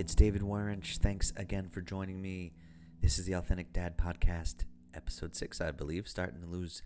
[0.00, 0.96] It's David Waranch.
[0.96, 2.54] Thanks again for joining me.
[3.02, 6.82] This is the Authentic Dad Podcast, episode six, I believe, starting to lose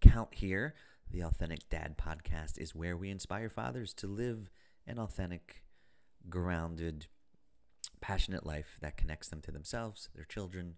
[0.00, 0.76] count here.
[1.10, 4.52] The Authentic Dad Podcast is where we inspire fathers to live
[4.86, 5.64] an authentic,
[6.30, 7.08] grounded,
[8.00, 10.76] passionate life that connects them to themselves, their children,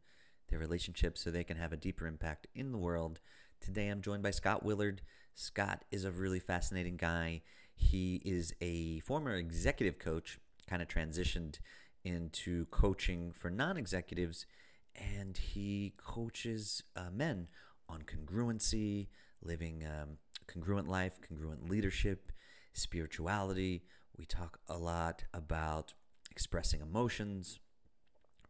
[0.49, 3.21] their relationships, so they can have a deeper impact in the world.
[3.61, 5.03] Today I'm joined by Scott Willard.
[5.35, 7.43] Scott is a really fascinating guy.
[7.75, 10.39] He is a former executive coach,
[10.69, 11.59] kind of transitioned
[12.05, 14.47] into coaching for non executives,
[14.95, 17.49] and he coaches uh, men
[17.89, 19.09] on congruency,
[19.43, 22.33] living um, congruent life, congruent leadership,
[22.73, 23.83] spirituality.
[24.17, 25.95] We talk a lot about
[26.31, 27.59] expressing emotions,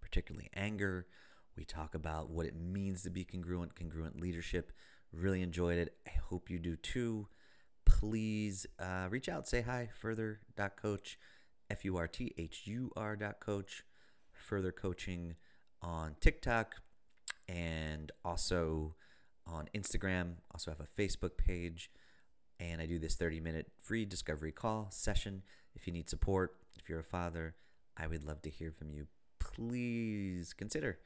[0.01, 1.07] particularly anger.
[1.57, 4.73] We talk about what it means to be congruent, congruent leadership.
[5.13, 5.97] Really enjoyed it.
[6.07, 7.29] I hope you do too.
[7.85, 11.19] Please uh, reach out, say hi, furthur.coach,
[11.71, 13.85] F U R T H U R dot coach,
[14.33, 15.35] furthur coaching
[15.83, 16.77] on TikTok
[17.49, 18.95] and also
[19.47, 20.35] on Instagram.
[20.53, 21.91] Also have a Facebook page.
[22.59, 25.43] And I do this 30 minute free discovery call session.
[25.75, 27.55] If you need support, if you're a father,
[27.97, 29.07] I would love to hear from you.
[29.39, 30.99] Please consider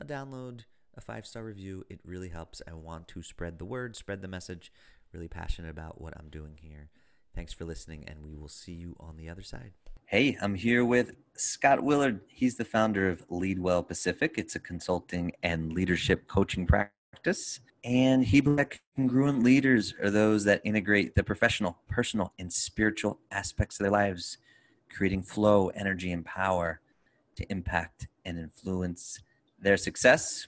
[0.00, 0.60] a download,
[0.96, 1.84] a five star review.
[1.88, 2.62] It really helps.
[2.68, 4.72] I want to spread the word, spread the message.
[5.12, 6.90] Really passionate about what I'm doing here.
[7.34, 9.72] Thanks for listening, and we will see you on the other side.
[10.08, 12.20] Hey, I'm here with Scott Willard.
[12.28, 14.34] He's the founder of Leadwell Pacific.
[14.38, 17.58] It's a consulting and leadership coaching practice.
[17.82, 23.80] And he believes congruent leaders are those that integrate the professional, personal, and spiritual aspects
[23.80, 24.38] of their lives,
[24.94, 26.80] creating flow, energy, and power
[27.34, 29.18] to impact and influence
[29.60, 30.46] their success.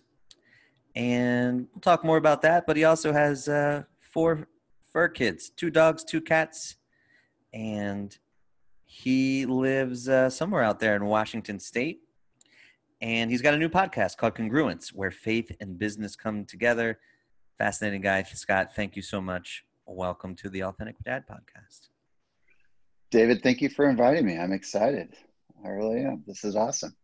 [0.95, 2.65] And we'll talk more about that.
[2.65, 4.47] But he also has uh, four
[4.93, 6.77] fur kids two dogs, two cats.
[7.53, 8.17] And
[8.91, 12.01] he lives uh, somewhere out there in Washington State.
[13.03, 16.99] And he's got a new podcast called Congruence, where faith and business come together.
[17.59, 18.23] Fascinating guy.
[18.23, 19.67] Scott, thank you so much.
[19.85, 21.91] Welcome to the Authentic Dad podcast.
[23.11, 24.39] David, thank you for inviting me.
[24.39, 25.15] I'm excited.
[25.63, 26.25] I really am.
[26.27, 26.97] This is awesome.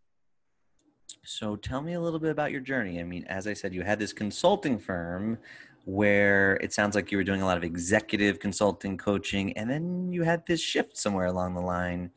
[1.23, 2.99] So tell me a little bit about your journey.
[2.99, 5.39] I mean, as I said, you had this consulting firm
[5.85, 10.11] where it sounds like you were doing a lot of executive consulting coaching and then
[10.11, 12.11] you had this shift somewhere along the line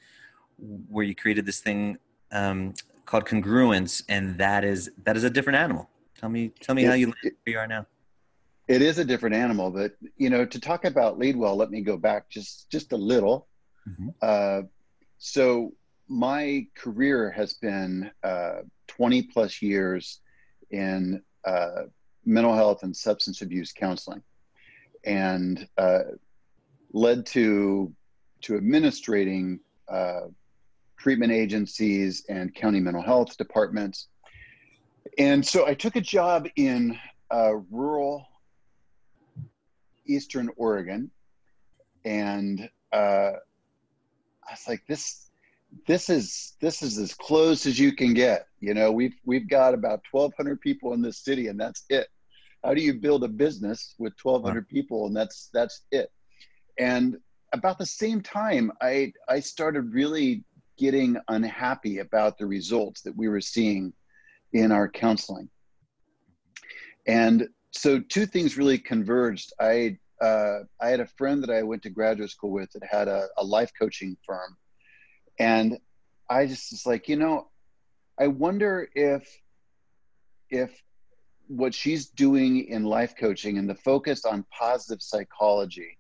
[0.90, 1.98] where you created this thing
[2.32, 2.74] um,
[3.06, 5.90] called congruence and that is that is a different animal.
[6.18, 7.86] Tell me tell me it, how you where you are now.
[8.68, 11.98] It is a different animal but you know to talk about leadwell let me go
[11.98, 13.48] back just just a little.
[13.88, 14.10] Mm-hmm.
[14.22, 14.62] uh,
[15.18, 15.72] so
[16.10, 20.22] my career has been uh, 20 plus years
[20.72, 21.84] in uh,
[22.28, 24.22] mental health and substance abuse counseling
[25.06, 26.00] and uh,
[26.94, 27.92] led to
[28.42, 30.28] to administrating uh,
[30.98, 34.08] treatment agencies and county mental health departments.
[35.18, 36.98] And so i took a job in
[37.32, 38.26] uh, rural
[40.06, 41.12] eastern oregon
[42.06, 43.32] and uh,
[44.48, 45.28] i was like this
[45.86, 48.48] this is this is as close as you can get.
[48.60, 52.08] You know we've we've got about 1200 people in this city and that's it
[52.68, 54.66] how do you build a business with 1200 wow.
[54.70, 55.06] people?
[55.08, 56.12] And that's that's it.
[56.78, 57.16] And
[57.54, 60.44] about the same time i i started really
[60.78, 63.94] getting unhappy about the results that we were seeing
[64.52, 65.50] in our counseling.
[67.08, 69.54] And so two things really converged.
[69.62, 73.08] I uh, i had a friend that i went to graduate school with that had
[73.08, 74.58] a, a life coaching firm.
[75.40, 75.78] And
[76.30, 77.48] i just was like you know
[78.20, 79.24] i wonder if
[80.50, 80.72] if
[81.48, 85.98] what she's doing in life coaching and the focus on positive psychology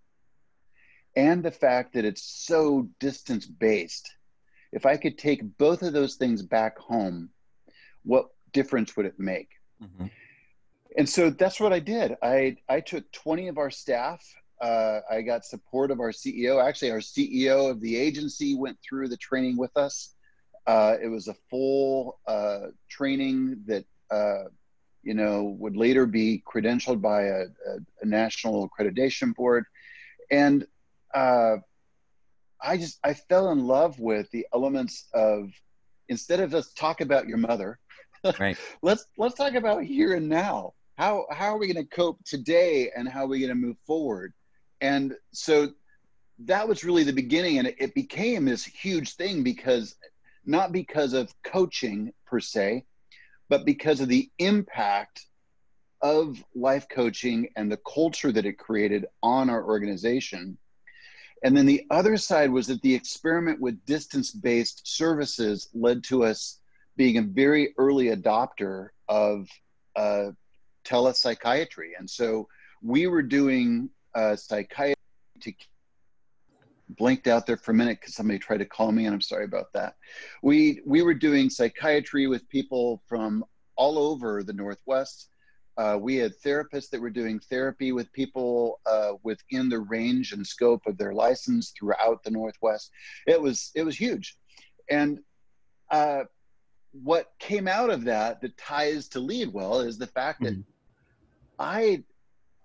[1.16, 4.10] and the fact that it's so distance based
[4.72, 7.30] if i could take both of those things back home
[8.04, 9.50] what difference would it make
[9.82, 10.08] mm-hmm.
[10.98, 14.22] and so that's what i did i i took 20 of our staff
[14.62, 16.64] uh, I got support of our CEO.
[16.64, 20.16] Actually, our CEO of the agency went through the training with us.
[20.66, 24.46] Uh, it was a full uh, training that uh,
[25.08, 29.66] you know would later be credentialed by a, a, a national accreditation board,
[30.30, 30.68] and
[31.14, 31.58] uh,
[32.62, 35.50] I just I fell in love with the elements of
[36.10, 37.80] instead of let's talk about your mother,
[38.40, 38.58] right.
[38.82, 40.74] let's let's talk about here and now.
[40.98, 43.78] How how are we going to cope today, and how are we going to move
[43.86, 44.34] forward?
[44.82, 45.70] and so
[46.40, 49.96] that was really the beginning and it, it became this huge thing because
[50.46, 52.86] not because of coaching per se
[53.50, 55.26] but because of the impact
[56.02, 60.58] of life coaching and the culture that it created on our organization
[61.44, 66.24] And then the other side was that the experiment with distance based services led to
[66.24, 66.60] us
[66.96, 69.48] being a very early adopter of
[69.96, 70.32] uh,
[70.86, 71.92] telepsychiatry.
[71.98, 72.48] And so
[72.82, 74.96] we were doing uh, psychiatry
[75.42, 75.54] to
[76.90, 79.46] blinked out there for a minute because somebody tried to call me and i'm sorry
[79.46, 79.96] about that
[80.42, 83.44] we we were doing psychiatry with people from
[83.76, 85.30] all over the northwest
[85.78, 90.46] uh, we had therapists that were doing therapy with people uh, within the range and
[90.46, 92.90] scope of their license throughout the Northwest.
[93.28, 94.38] It was it was huge,
[94.90, 95.20] and
[95.92, 96.24] uh,
[96.92, 100.62] what came out of that that ties to Leadwell is the fact that mm-hmm.
[101.60, 102.04] I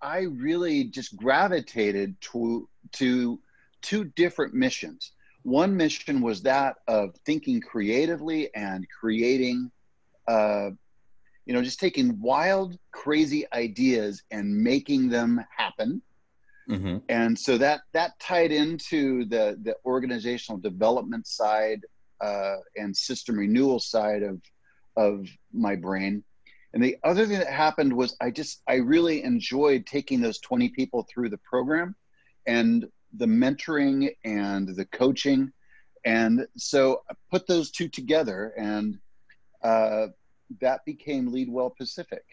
[0.01, 3.39] I really just gravitated to to
[3.82, 5.12] two different missions.
[5.43, 9.70] One mission was that of thinking creatively and creating
[10.29, 10.70] uh,
[11.46, 16.00] you know, just taking wild, crazy ideas and making them happen.
[16.69, 16.99] Mm-hmm.
[17.08, 21.81] And so that that tied into the the organizational development side
[22.20, 24.40] uh, and system renewal side of
[24.96, 26.23] of my brain.
[26.73, 30.69] And the other thing that happened was I just I really enjoyed taking those 20
[30.70, 31.96] people through the program
[32.46, 35.53] and the mentoring and the coaching.
[36.05, 38.99] And so I put those two together and
[39.62, 40.09] uh,
[40.61, 42.25] that became Leadwell Pacific.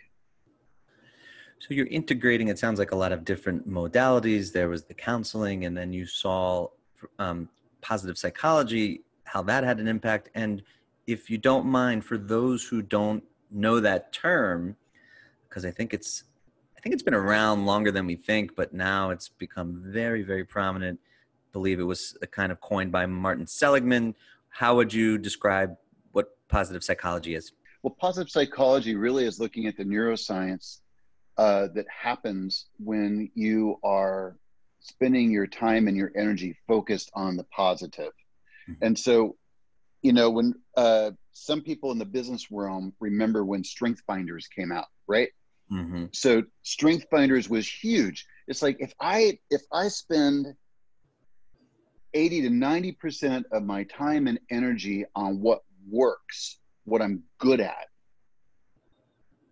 [1.59, 4.53] So you're integrating, it sounds like a lot of different modalities.
[4.53, 6.69] There was the counseling, and then you saw
[7.19, 7.49] um,
[7.81, 10.29] positive psychology, how that had an impact.
[10.35, 10.63] And
[11.05, 14.77] if you don't mind, for those who don't know that term,
[15.49, 16.23] because I think it's
[16.79, 20.45] I think it's been around longer than we think, but now it's become very, very
[20.45, 20.97] prominent.
[21.01, 24.15] I believe it was a kind of coined by Martin Seligman.
[24.47, 25.75] How would you describe
[26.13, 27.51] what positive psychology is?
[27.83, 30.77] Well, positive psychology really is looking at the neuroscience
[31.37, 34.37] uh, that happens when you are
[34.79, 38.13] spending your time and your energy focused on the positive.
[38.69, 38.85] Mm-hmm.
[38.85, 39.35] And so,
[40.01, 44.71] you know, when uh, some people in the business realm remember when Strength Finders came
[44.71, 45.27] out, right?
[45.71, 46.05] Mm-hmm.
[46.13, 48.25] So Strength Finders was huge.
[48.47, 50.47] It's like if I if I spend
[52.15, 57.87] 80 to 90% of my time and energy on what works what I'm good at.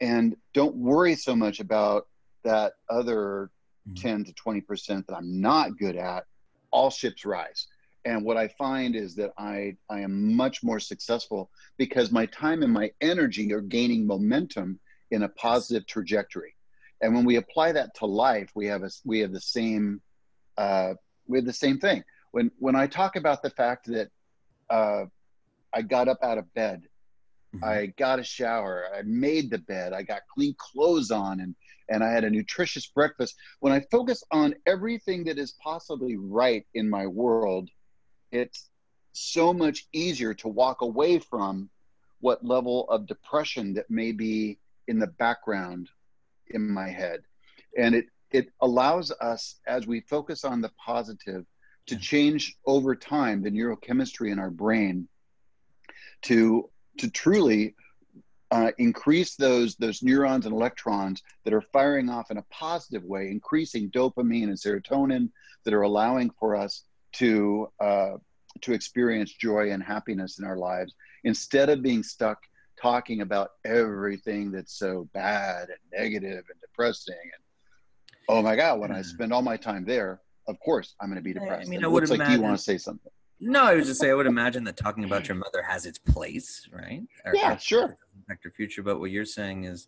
[0.02, 2.08] And don't worry so much about
[2.44, 3.52] that other
[3.88, 3.96] mm-hmm.
[3.96, 6.26] 10 to 20% that I'm not good at.
[6.72, 7.68] All ships rise.
[8.06, 12.64] And what I find is that I, I am much more successful because my time
[12.64, 14.80] and my energy are gaining momentum
[15.12, 16.56] in a positive trajectory.
[17.02, 20.02] And when we apply that to life, we have a, we have the same
[20.58, 20.94] uh,
[21.28, 22.04] we have the same thing.
[22.32, 24.10] When when I talk about the fact that
[24.70, 25.06] uh,
[25.74, 26.84] I got up out of bed
[27.56, 27.64] Mm-hmm.
[27.64, 28.86] I got a shower.
[28.96, 29.94] I made the bed.
[29.94, 31.56] I got clean clothes on and,
[31.90, 33.36] and I had a nutritious breakfast.
[33.60, 37.70] When I focus on everything that is possibly right in my world,
[38.32, 38.70] it's
[39.14, 41.70] so much easier to walk away from
[42.20, 45.90] what level of depression that may be in the background
[46.48, 47.22] in my head.
[47.78, 51.46] And it, it allows us, as we focus on the positive,
[51.88, 55.08] to change over time the neurochemistry in our brain
[56.24, 57.76] to to truly
[58.52, 63.30] uh, increase those those neurons and electrons that are firing off in a positive way,
[63.30, 65.30] increasing dopamine and serotonin
[65.64, 68.14] that are allowing for us to uh,
[68.62, 72.40] to experience joy and happiness in our lives instead of being stuck
[72.80, 77.42] talking about everything that's so bad and negative and depressing and
[78.30, 78.96] oh my god when mm.
[78.96, 81.68] I spend all my time there, of course I'm going to be depressed.
[81.68, 83.12] I mean, it looks like you want to say something.
[83.40, 86.00] No, I was just say I would imagine that talking about your mother has its
[86.00, 87.04] place, right?
[87.24, 87.98] Or, yeah, or, sure.
[88.24, 89.88] Affect your future, but what you're saying is,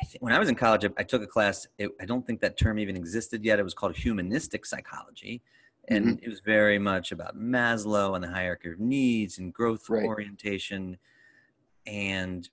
[0.00, 1.66] I think when I was in college, I, I took a class.
[1.76, 3.58] It, I don't think that term even existed yet.
[3.58, 5.42] It was called humanistic psychology,
[5.88, 6.24] and mm-hmm.
[6.24, 10.04] it was very much about Maslow and the hierarchy of needs and growth right.
[10.04, 10.96] orientation,
[11.86, 12.48] and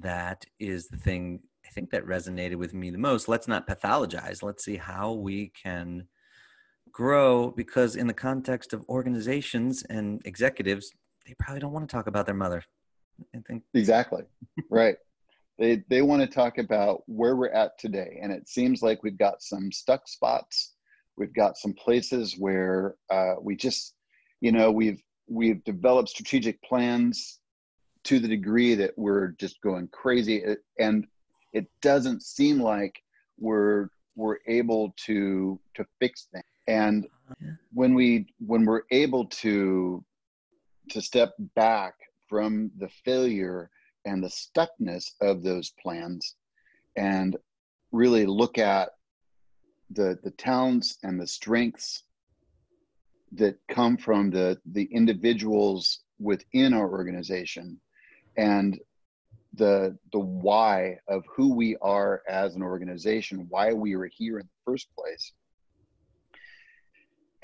[0.00, 3.28] that is the thing I think that resonated with me the most.
[3.28, 4.42] Let's not pathologize.
[4.42, 6.08] Let's see how we can
[6.92, 10.92] grow because in the context of organizations and executives
[11.26, 12.62] they probably don't want to talk about their mother.
[13.34, 14.22] I think exactly.
[14.70, 14.96] Right.
[15.58, 18.18] They they want to talk about where we're at today.
[18.22, 20.74] And it seems like we've got some stuck spots.
[21.16, 23.94] We've got some places where uh, we just
[24.40, 27.40] you know we've we've developed strategic plans
[28.04, 30.44] to the degree that we're just going crazy.
[30.78, 31.06] And
[31.52, 33.02] it doesn't seem like
[33.38, 36.44] we're we're able to to fix things.
[36.68, 37.06] And
[37.72, 40.04] when we when we're able to
[40.90, 41.94] to step back
[42.28, 43.70] from the failure
[44.04, 46.36] and the stuckness of those plans
[46.96, 47.36] and
[47.92, 48.90] really look at
[49.90, 52.04] the the talents and the strengths
[53.32, 57.80] that come from the the individuals within our organization
[58.36, 58.78] and
[59.54, 64.46] the the why of who we are as an organization why we are here in
[64.46, 65.32] the first place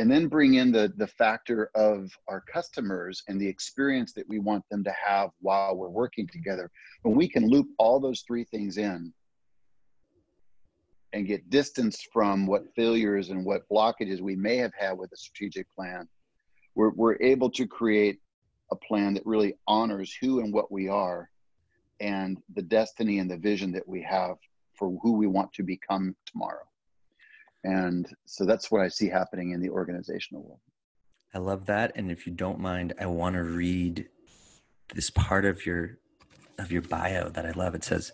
[0.00, 4.38] and then bring in the the factor of our customers and the experience that we
[4.38, 6.70] want them to have while we're working together.
[7.02, 9.12] When we can loop all those three things in
[11.12, 15.16] and get distance from what failures and what blockages we may have had with a
[15.16, 16.08] strategic plan
[16.74, 18.20] we're, we're able to create
[18.70, 21.30] a plan that really honors who and what we are
[22.00, 24.36] and the destiny and the vision that we have
[24.74, 26.64] for who we want to become tomorrow.
[27.64, 30.60] And so that's what I see happening in the organizational world.
[31.34, 31.92] I love that.
[31.94, 34.08] And if you don't mind, I want to read
[34.94, 35.98] this part of your
[36.58, 37.74] of your bio that I love.
[37.74, 38.12] It says,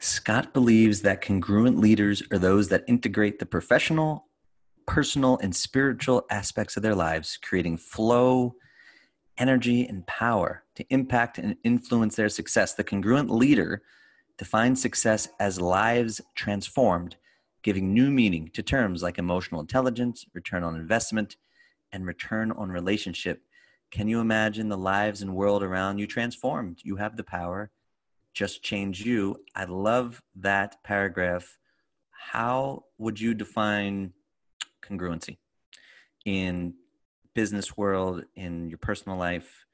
[0.00, 4.26] Scott believes that congruent leaders are those that integrate the professional,
[4.84, 8.56] personal, and spiritual aspects of their lives, creating flow,
[9.42, 12.74] energy, and power to impact and influence their success.
[12.74, 13.82] The congruent leader
[14.38, 17.16] defines success as lives transformed,
[17.64, 21.36] giving new meaning to terms like emotional intelligence, return on investment,
[21.92, 23.42] and return on relationship.
[23.90, 26.78] Can you imagine the lives and world around you transformed?
[26.84, 27.72] You have the power.
[28.32, 29.36] Just change you.
[29.56, 31.58] I love that paragraph.
[32.10, 34.12] How would you define
[34.82, 35.38] congruency
[36.24, 36.74] in
[37.34, 39.64] business world, in your personal life?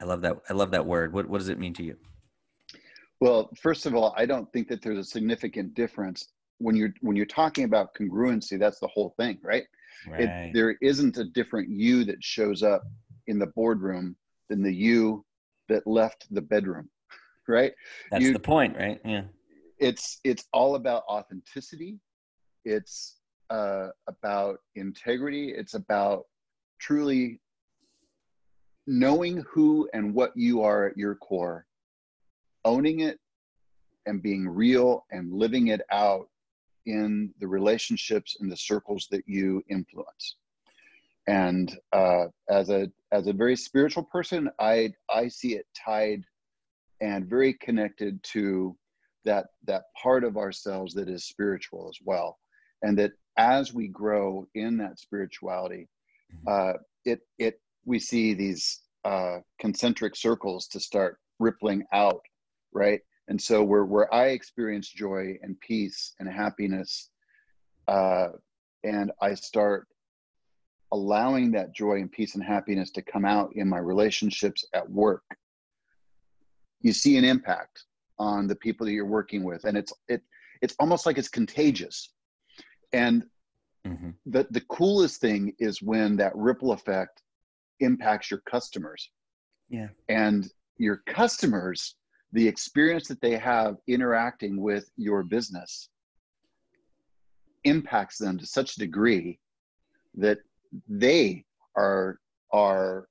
[0.00, 0.36] I love that.
[0.48, 1.12] I love that word.
[1.12, 1.96] What what does it mean to you?
[3.20, 7.16] Well, first of all, I don't think that there's a significant difference when you're when
[7.16, 8.58] you're talking about congruency.
[8.58, 9.64] That's the whole thing, right?
[10.08, 10.20] right.
[10.20, 12.84] It, there isn't a different you that shows up
[13.26, 14.16] in the boardroom
[14.48, 15.24] than the you
[15.68, 16.88] that left the bedroom,
[17.48, 17.72] right?
[18.10, 19.00] That's you, the point, right?
[19.04, 19.24] Yeah.
[19.78, 21.98] It's it's all about authenticity.
[22.64, 23.18] It's
[23.50, 25.54] uh, about integrity.
[25.56, 26.24] It's about
[26.78, 27.40] truly
[28.86, 31.66] knowing who and what you are at your core,
[32.64, 33.18] owning it
[34.06, 36.28] and being real and living it out
[36.86, 40.36] in the relationships and the circles that you influence.
[41.26, 46.24] And uh, as a as a very spiritual person, I I see it tied
[47.02, 48.74] and very connected to
[49.26, 52.38] that that part of ourselves that is spiritual as well,
[52.82, 55.86] and that as we grow in that spirituality.
[56.46, 62.20] Uh, it it we see these uh, concentric circles to start rippling out,
[62.72, 63.00] right?
[63.28, 67.10] And so where where I experience joy and peace and happiness,
[67.86, 68.28] uh,
[68.84, 69.86] and I start
[70.92, 75.22] allowing that joy and peace and happiness to come out in my relationships at work,
[76.80, 77.84] you see an impact
[78.18, 80.22] on the people that you're working with, and it's it
[80.62, 82.12] it's almost like it's contagious.
[82.92, 83.24] And
[83.88, 84.10] Mm-hmm.
[84.26, 87.22] The, the coolest thing is when that ripple effect
[87.80, 89.10] impacts your customers.
[89.68, 89.88] Yeah.
[90.08, 91.96] And your customers,
[92.32, 95.88] the experience that they have interacting with your business
[97.64, 99.38] impacts them to such a degree
[100.14, 100.38] that
[100.88, 101.44] they
[101.76, 102.18] are
[102.52, 103.08] are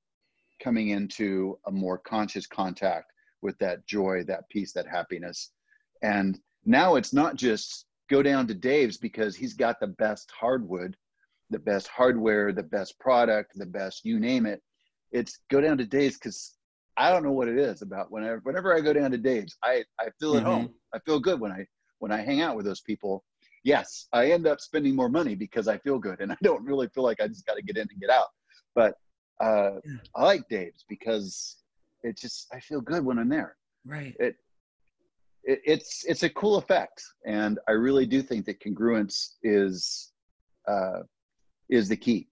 [0.63, 5.51] coming into a more conscious contact with that joy, that peace, that happiness.
[6.01, 10.95] And now it's not just go down to Dave's because he's got the best hardwood,
[11.49, 14.61] the best hardware, the best product, the best you name it.
[15.11, 16.55] It's go down to Dave's because
[16.97, 19.83] I don't know what it is about whenever whenever I go down to Dave's, I
[19.99, 20.51] I feel at mm-hmm.
[20.51, 20.73] home.
[20.93, 21.65] I feel good when I
[21.99, 23.23] when I hang out with those people.
[23.63, 26.87] Yes, I end up spending more money because I feel good and I don't really
[26.89, 28.27] feel like I just got to get in and get out.
[28.75, 28.95] But
[29.39, 29.97] uh, yeah.
[30.15, 31.57] I like Dave's because
[32.03, 33.55] it just I feel good when I'm there.
[33.85, 34.15] Right.
[34.19, 34.35] It
[35.43, 40.11] it, it's it's a cool effect, and I really do think that congruence is
[40.67, 41.01] uh,
[41.69, 42.27] is the key.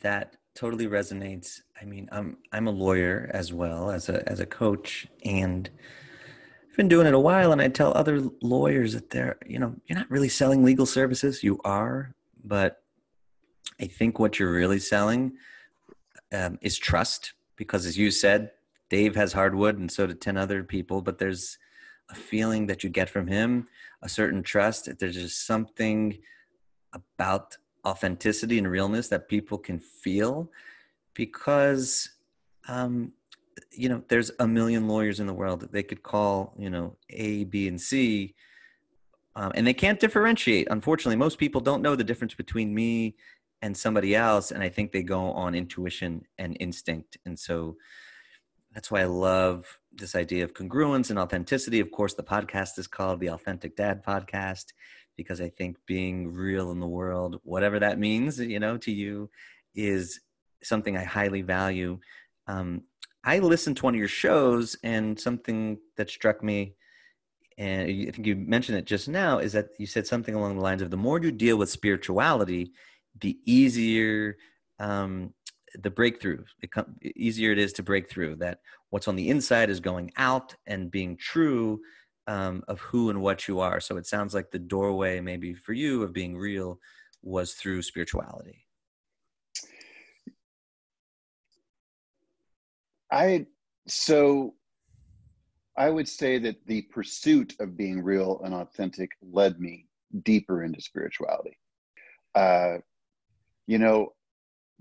[0.00, 1.60] That totally resonates.
[1.80, 5.70] I mean, I'm I'm a lawyer as well as a as a coach, and
[6.70, 7.52] I've been doing it a while.
[7.52, 11.42] And I tell other lawyers that they're you know you're not really selling legal services.
[11.42, 12.82] You are, but
[13.80, 15.34] I think what you're really selling
[16.32, 18.50] um, is trust, because as you said,
[18.90, 21.00] Dave has hardwood, and so do ten other people.
[21.00, 21.56] But there's
[22.10, 23.68] a feeling that you get from him,
[24.02, 24.88] a certain trust.
[24.98, 26.18] There's just something
[26.92, 30.50] about authenticity and realness that people can feel
[31.14, 32.10] because
[32.68, 33.12] um,
[33.72, 36.96] you know there's a million lawyers in the world that they could call you know
[37.10, 38.34] a b and c
[39.36, 43.16] um, and they can't differentiate unfortunately most people don't know the difference between me
[43.62, 47.76] and somebody else and i think they go on intuition and instinct and so
[48.72, 51.80] that's why I love this idea of congruence and authenticity.
[51.80, 54.66] Of course, the podcast is called the Authentic Dad Podcast
[55.16, 59.30] because I think being real in the world, whatever that means, you know, to you
[59.74, 60.20] is
[60.62, 61.98] something I highly value.
[62.46, 62.82] Um,
[63.24, 66.74] I listened to one of your shows, and something that struck me,
[67.58, 70.62] and I think you mentioned it just now, is that you said something along the
[70.62, 72.72] lines of the more you deal with spirituality,
[73.20, 74.36] the easier
[74.78, 75.34] um,
[75.80, 78.36] the breakthrough, it com- easier it is to break through.
[78.36, 81.80] That what's on the inside is going out and being true
[82.26, 83.80] um, of who and what you are.
[83.80, 86.78] So it sounds like the doorway, maybe for you, of being real
[87.22, 88.64] was through spirituality.
[93.10, 93.46] I
[93.86, 94.54] so
[95.76, 99.86] I would say that the pursuit of being real and authentic led me
[100.22, 101.56] deeper into spirituality.
[102.34, 102.78] Uh,
[103.66, 104.12] you know,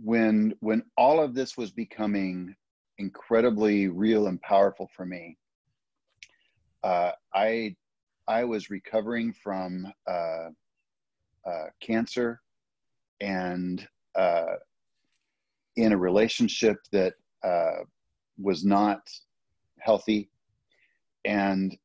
[0.04, 2.56] when when all of this was becoming
[2.98, 5.38] incredibly real and powerful for me,
[6.84, 7.76] uh, I
[8.28, 10.50] I was recovering from uh,
[11.46, 12.42] uh, cancer
[13.22, 14.56] and uh,
[15.76, 17.14] in a relationship that
[17.44, 17.84] uh,
[18.38, 19.10] was not
[19.80, 20.30] healthy.
[21.26, 21.78] And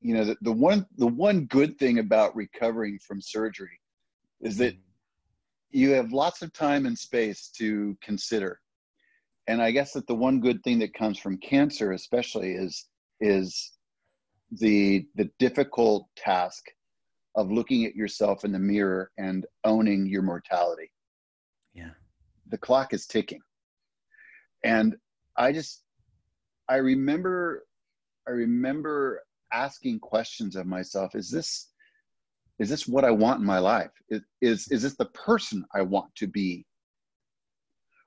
[0.00, 3.80] you know the, the one the one good thing about recovering from surgery
[4.40, 4.74] is that
[5.74, 8.60] you have lots of time and space to consider.
[9.46, 12.88] And i guess that the one good thing that comes from cancer especially is
[13.20, 13.72] is
[14.52, 16.64] the the difficult task
[17.34, 20.90] of looking at yourself in the mirror and owning your mortality.
[21.74, 21.90] Yeah.
[22.48, 23.40] The clock is ticking.
[24.62, 24.96] And
[25.36, 25.82] i just
[26.68, 27.66] I remember
[28.26, 31.70] I remember asking questions of myself, is this
[32.58, 33.90] is this what I want in my life?
[34.08, 36.64] Is, is, is this the person I want to be?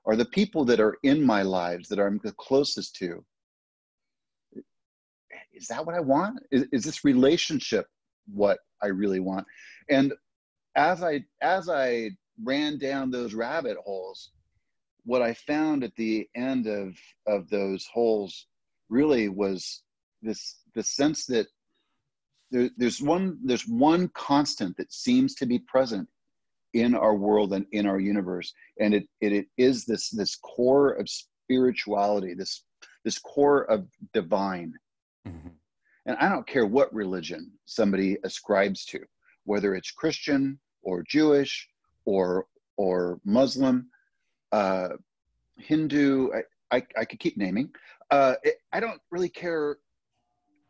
[0.06, 3.24] Are the people that are in my lives that I'm the closest to?
[5.52, 6.40] Is that what I want?
[6.50, 7.86] Is, is this relationship
[8.32, 9.46] what I really want?
[9.90, 10.14] And
[10.76, 12.10] as I as I
[12.42, 14.30] ran down those rabbit holes,
[15.04, 16.96] what I found at the end of
[17.26, 18.46] of those holes
[18.88, 19.82] really was
[20.22, 21.48] this the sense that
[22.50, 26.08] there, there's one there's one constant that seems to be present
[26.74, 30.92] in our world and in our universe, and it it, it is this this core
[30.92, 32.64] of spirituality, this
[33.04, 34.74] this core of divine.
[35.26, 35.48] Mm-hmm.
[36.06, 39.00] And I don't care what religion somebody ascribes to,
[39.44, 41.68] whether it's Christian or Jewish
[42.04, 43.88] or or Muslim,
[44.52, 44.90] uh,
[45.58, 46.30] Hindu.
[46.32, 47.70] I, I, I could keep naming.
[48.10, 49.78] Uh, it, I don't really care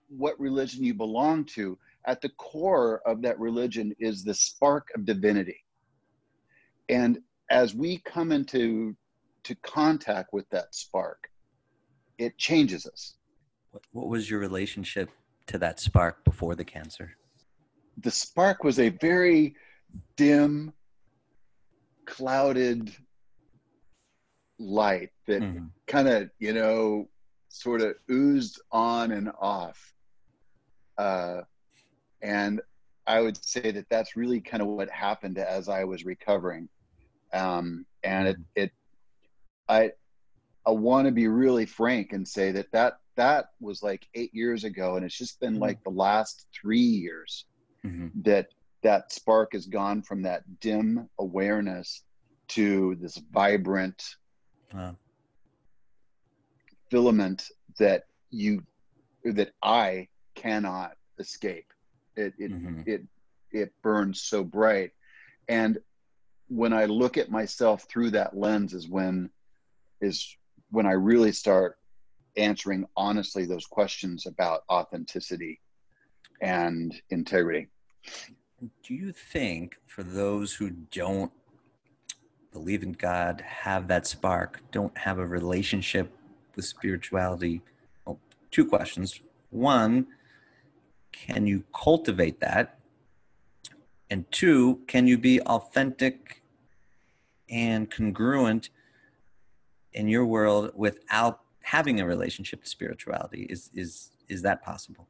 [0.09, 1.79] what religion you belong to.
[2.07, 5.65] At the core of that religion is the spark of divinity.
[6.89, 7.19] And
[7.51, 8.97] as we come into
[9.45, 11.29] to contact with that spark,
[12.19, 13.17] it changes us.
[13.71, 15.11] What, what was your relationship
[15.49, 17.13] to that spark before the cancer?
[17.99, 19.57] The spark was a very
[20.17, 20.73] dim,
[22.07, 22.91] clouded
[24.59, 25.67] light that mm-hmm.
[25.87, 27.09] kind of, you know,
[27.49, 29.95] sort of oozed on and off.
[30.99, 31.43] Uh,
[32.21, 32.61] and
[33.07, 36.69] I would say that that's really kind of what happened as I was recovering.
[37.33, 38.73] Um, and it, it,
[39.69, 39.93] I,
[40.67, 44.65] I want to be really frank and say that that that was like eight years
[44.65, 45.63] ago, and it's just been mm-hmm.
[45.63, 47.47] like the last three years
[47.85, 48.09] mm-hmm.
[48.23, 48.49] that
[48.83, 52.03] that spark has gone from that dim awareness
[52.49, 54.17] to this vibrant
[54.73, 54.95] wow
[56.91, 58.63] filament that you
[59.25, 60.09] that I
[60.41, 61.73] cannot escape.
[62.17, 62.83] It it mm-hmm.
[62.87, 63.03] it
[63.51, 64.93] it burns so bright,
[65.49, 65.79] and
[66.49, 69.31] when I look at myself through that lens is when
[70.01, 70.37] is
[70.71, 71.77] when I really start
[72.37, 75.61] answering honestly those questions about authenticity
[76.41, 77.69] and integrity.
[78.83, 81.33] Do you think for those who don't
[82.53, 86.13] believe in God, have that spark, don't have a relationship
[86.57, 87.63] with spirituality?
[88.05, 88.19] Well,
[88.51, 89.21] two questions.
[89.51, 90.07] One,
[91.13, 92.79] can you cultivate that?
[94.11, 96.43] And two, can you be authentic
[97.51, 98.71] and congruent
[99.93, 103.47] in your world without having a relationship to spirituality?
[103.51, 105.09] Is is is that possible?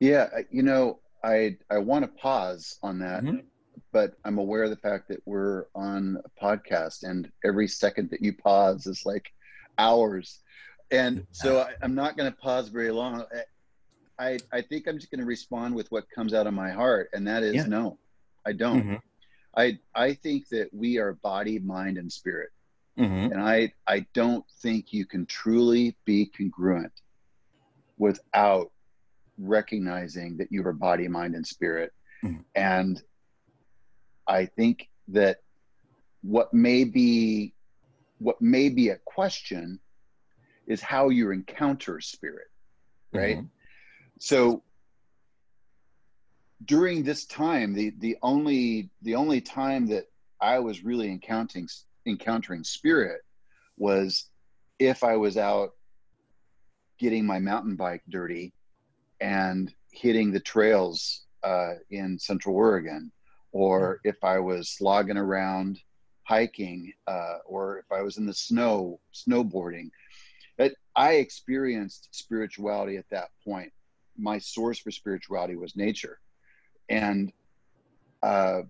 [0.00, 3.38] Yeah, you know, I I want to pause on that, mm-hmm.
[3.92, 8.22] but I'm aware of the fact that we're on a podcast, and every second that
[8.22, 9.32] you pause is like
[9.78, 10.40] hours.
[10.90, 13.24] And so I, am not going to pause very long.
[14.18, 17.10] I, I think I'm just going to respond with what comes out of my heart,
[17.12, 17.66] and that is yeah.
[17.66, 17.98] no,
[18.44, 18.82] I don't.
[18.82, 18.94] Mm-hmm.
[19.56, 22.50] I I think that we are body, mind, and spirit,
[22.98, 23.32] mm-hmm.
[23.32, 26.92] and I I don't think you can truly be congruent
[27.96, 28.70] without
[29.38, 31.92] recognizing that you are body, mind, and spirit.
[32.24, 32.40] Mm-hmm.
[32.54, 33.02] And
[34.26, 35.38] I think that
[36.22, 37.54] what may be
[38.18, 39.78] what may be a question
[40.66, 42.48] is how you encounter spirit,
[43.12, 43.38] right?
[44.18, 44.62] So
[46.64, 50.04] during this time, the the only the only time that
[50.40, 51.68] I was really encountering
[52.06, 53.20] encountering spirit
[53.76, 54.28] was
[54.78, 55.70] if I was out
[56.98, 58.52] getting my mountain bike dirty
[59.20, 63.12] and hitting the trails uh, in Central Oregon,
[63.52, 65.80] or if I was slogging around
[66.24, 69.90] hiking, uh, or if I was in the snow snowboarding.
[70.56, 73.72] But I experienced spirituality at that point.
[74.18, 76.18] My source for spirituality was nature,
[76.88, 77.32] and
[78.22, 78.62] uh,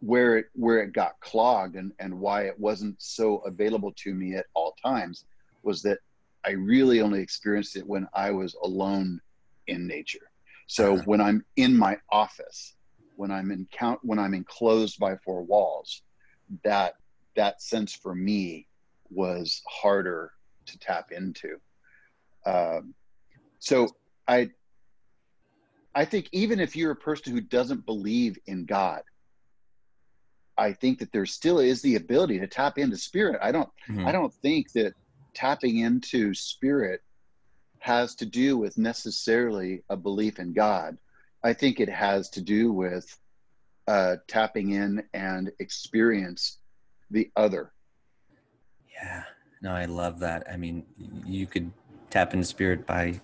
[0.00, 4.34] where it where it got clogged and and why it wasn't so available to me
[4.34, 5.24] at all times
[5.62, 5.98] was that
[6.44, 9.20] I really only experienced it when I was alone
[9.68, 10.30] in nature.
[10.66, 11.02] So uh-huh.
[11.04, 12.74] when I'm in my office,
[13.16, 16.02] when I'm in count, when I'm enclosed by four walls,
[16.64, 16.94] that
[17.36, 18.66] that sense for me
[19.10, 20.32] was harder
[20.66, 21.60] to tap into.
[22.44, 22.94] Um,
[23.60, 23.88] so
[24.28, 24.50] I
[25.94, 29.02] I think even if you're a person who doesn't believe in God,
[30.56, 33.38] I think that there still is the ability to tap into spirit.
[33.42, 34.06] I don't mm-hmm.
[34.06, 34.94] I don't think that
[35.34, 37.00] tapping into spirit
[37.78, 40.98] has to do with necessarily a belief in God.
[41.42, 43.18] I think it has to do with
[43.88, 46.58] uh, tapping in and experience
[47.10, 47.72] the other.
[48.94, 49.24] Yeah,
[49.60, 50.46] no, I love that.
[50.48, 50.84] I mean,
[51.26, 51.72] you could
[52.10, 53.20] tap into spirit by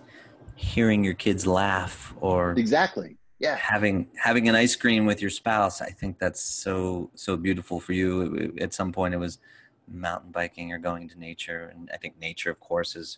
[0.59, 3.15] hearing your kids laugh or exactly.
[3.39, 3.55] Yeah.
[3.55, 7.93] having having an ice cream with your spouse i think that's so so beautiful for
[7.93, 8.53] you.
[8.59, 9.39] At some point it was
[9.87, 13.17] mountain biking or going to nature and i think nature of course is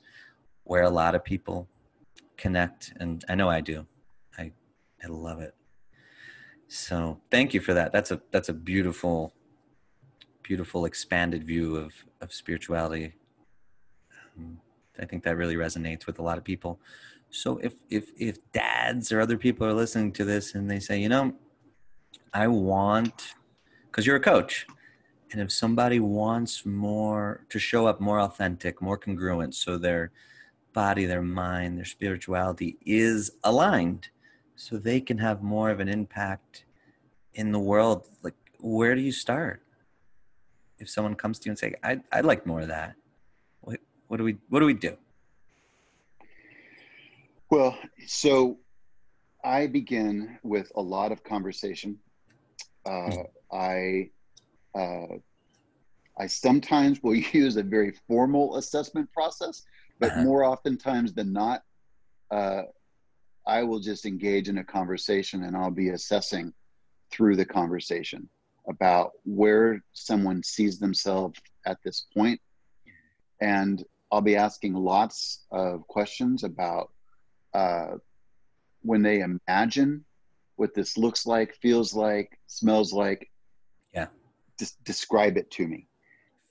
[0.65, 1.67] where a lot of people
[2.37, 3.87] connect and i know i do.
[4.37, 4.51] I
[5.03, 5.55] i love it.
[6.67, 7.91] So thank you for that.
[7.91, 9.33] That's a that's a beautiful
[10.43, 13.13] beautiful expanded view of of spirituality.
[14.37, 14.59] Um,
[14.99, 16.79] i think that really resonates with a lot of people
[17.31, 20.99] so if if if dads or other people are listening to this and they say,
[20.99, 21.33] you know,
[22.33, 23.35] I want
[23.85, 24.67] because you're a coach,
[25.31, 30.11] and if somebody wants more to show up more authentic, more congruent, so their
[30.73, 34.09] body, their mind, their spirituality is aligned,
[34.55, 36.65] so they can have more of an impact
[37.33, 38.07] in the world.
[38.23, 39.61] Like, where do you start?
[40.79, 42.95] If someone comes to you and say, "I I'd like more of that,"
[43.61, 44.97] what what do we what do we do?
[47.51, 48.59] Well, so
[49.43, 51.99] I begin with a lot of conversation.
[52.85, 54.09] Uh, I
[54.73, 55.17] uh,
[56.17, 59.63] I sometimes will use a very formal assessment process,
[59.99, 60.23] but uh-huh.
[60.23, 61.63] more oftentimes than not,
[62.31, 62.61] uh,
[63.45, 66.53] I will just engage in a conversation and I'll be assessing
[67.11, 68.29] through the conversation
[68.69, 72.39] about where someone sees themselves at this point.
[73.41, 76.91] And I'll be asking lots of questions about
[77.53, 77.97] uh,
[78.81, 80.03] when they imagine
[80.55, 83.29] what this looks like, feels like, smells like.
[83.93, 84.07] Yeah.
[84.59, 85.87] Just describe it to me.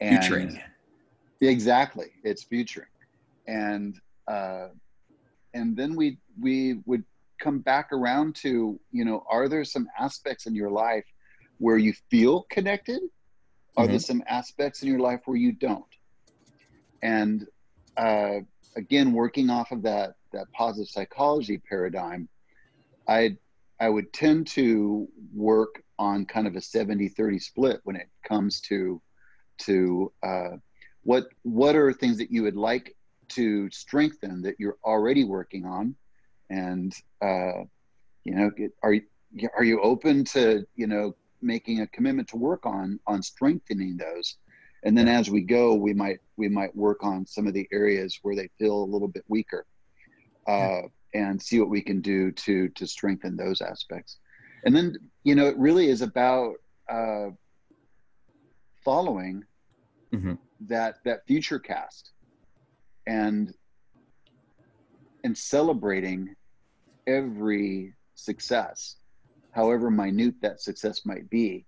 [0.01, 0.61] And futuring.
[1.43, 2.89] Exactly, it's futuring,
[3.47, 4.69] and uh,
[5.55, 7.03] and then we we would
[7.41, 11.05] come back around to you know are there some aspects in your life
[11.59, 13.01] where you feel connected?
[13.77, 13.93] Are mm-hmm.
[13.93, 15.85] there some aspects in your life where you don't?
[17.03, 17.47] And
[17.97, 18.41] uh,
[18.77, 22.29] again, working off of that that positive psychology paradigm,
[23.09, 23.37] I
[23.81, 29.01] I would tend to work on kind of a 70-30 split when it comes to
[29.59, 30.57] to uh,
[31.03, 32.97] what what are things that you would like
[33.29, 35.95] to strengthen that you're already working on,
[36.51, 37.65] and uh,
[38.25, 38.51] you know
[38.83, 39.03] are you
[39.57, 44.37] are you open to you know making a commitment to work on on strengthening those?
[44.83, 48.19] And then as we go we might we might work on some of the areas
[48.23, 49.67] where they feel a little bit weaker
[50.47, 50.83] uh,
[51.15, 54.19] and see what we can do to to strengthen those aspects.
[54.65, 56.55] And then you know it really is about
[56.89, 57.29] uh,
[58.85, 59.45] following
[60.13, 60.35] mm-hmm.
[60.61, 62.13] that that future cast
[63.07, 63.55] and
[65.25, 66.35] and celebrating
[67.07, 68.97] every success,
[69.53, 71.67] however minute that success might be,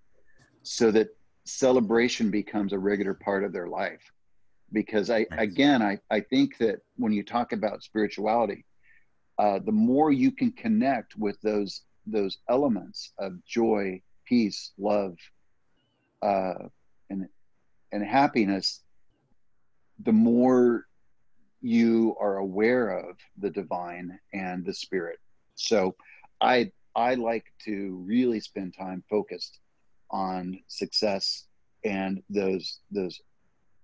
[0.62, 1.08] so that
[1.44, 4.12] celebration becomes a regular part of their life
[4.72, 5.40] because I nice.
[5.40, 8.64] again I, I think that when you talk about spirituality,
[9.38, 15.16] uh, the more you can connect with those those elements of joy, peace, love,
[16.22, 16.54] uh,
[17.10, 17.28] and
[17.92, 18.82] and happiness,
[20.04, 20.86] the more
[21.60, 25.18] you are aware of the divine and the spirit.
[25.54, 25.94] So,
[26.40, 29.58] I I like to really spend time focused
[30.10, 31.46] on success
[31.84, 33.20] and those those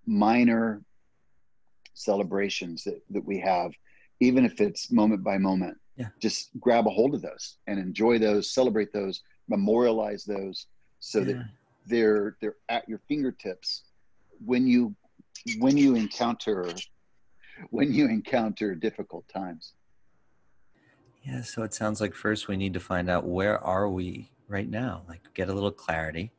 [0.08, 0.82] minor
[1.94, 3.72] celebrations that, that we have,
[4.20, 5.76] even if it's moment by moment.
[5.96, 6.08] Yeah.
[6.20, 10.66] Just grab a hold of those and enjoy those, celebrate those, memorialize those
[11.00, 11.44] so that
[11.86, 13.84] they're they're at your fingertips
[14.44, 14.94] when you
[15.58, 16.66] when you encounter
[17.70, 19.72] when you encounter difficult times.
[21.24, 24.68] Yeah, so it sounds like first we need to find out where are we right
[24.68, 26.30] now, like get a little clarity.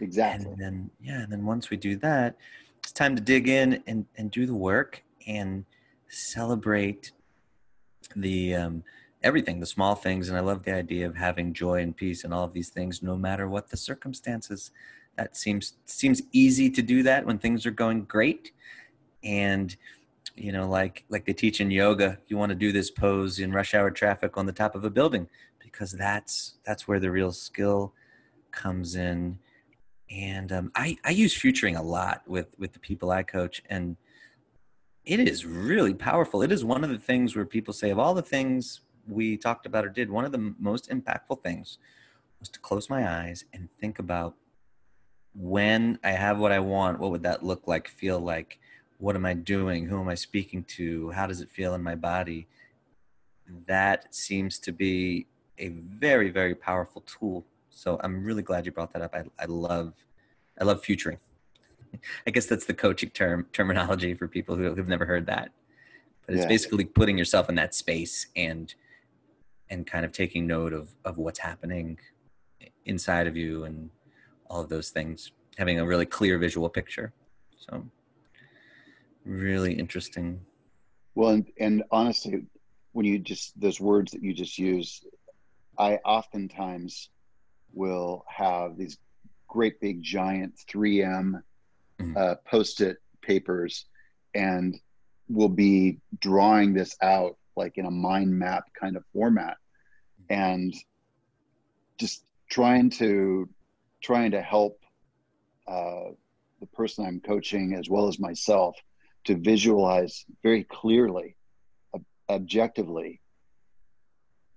[0.00, 0.50] Exactly.
[0.50, 2.36] And then yeah, and then once we do that,
[2.86, 5.64] it's time to dig in and, and do the work and
[6.08, 7.10] celebrate
[8.14, 8.84] the um,
[9.24, 10.28] everything, the small things.
[10.28, 13.02] And I love the idea of having joy and peace and all of these things,
[13.02, 14.70] no matter what the circumstances.
[15.16, 18.52] That seems seems easy to do that when things are going great.
[19.24, 19.74] And
[20.36, 23.50] you know, like like they teach in yoga, you want to do this pose in
[23.50, 27.32] rush hour traffic on the top of a building because that's that's where the real
[27.32, 27.94] skill
[28.52, 29.40] comes in.
[30.10, 33.96] And um, I I use futuring a lot with with the people I coach, and
[35.04, 36.42] it is really powerful.
[36.42, 39.66] It is one of the things where people say of all the things we talked
[39.66, 41.78] about or did, one of the most impactful things
[42.40, 44.34] was to close my eyes and think about
[45.34, 48.58] when I have what I want, what would that look like, feel like?
[48.98, 49.86] What am I doing?
[49.86, 51.10] Who am I speaking to?
[51.10, 52.46] How does it feel in my body?
[53.66, 55.26] That seems to be
[55.58, 57.44] a very, very powerful tool.
[57.76, 59.14] So I'm really glad you brought that up.
[59.14, 59.92] I, I love,
[60.58, 61.18] I love futuring.
[62.26, 65.50] I guess that's the coaching term terminology for people who have never heard that.
[66.24, 66.48] But it's Yeah.
[66.48, 68.74] basically putting yourself in that space and
[69.68, 71.98] and kind of taking note of of what's happening
[72.86, 73.90] inside of you and
[74.48, 77.12] all of those things, having a really clear visual picture.
[77.58, 77.84] So
[79.26, 80.40] really interesting.
[81.14, 82.46] Well, and, and honestly,
[82.92, 85.04] when you just those words that you just use,
[85.78, 87.10] I oftentimes
[87.72, 88.98] will have these
[89.48, 91.42] great big giant 3M
[91.98, 92.16] Mhm.
[92.16, 93.86] uh, post-it papers,
[94.34, 94.78] and
[95.28, 99.56] will be drawing this out like in a mind map kind of format,
[100.28, 100.74] and
[101.98, 103.48] just trying to
[104.02, 104.78] trying to help
[105.66, 106.10] uh,
[106.60, 108.76] the person I'm coaching as well as myself
[109.24, 111.34] to visualize very clearly,
[111.94, 113.20] ob- objectively,